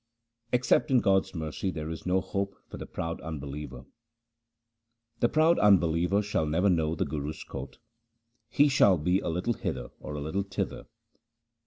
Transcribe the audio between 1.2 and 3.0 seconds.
mercy there is no hope for the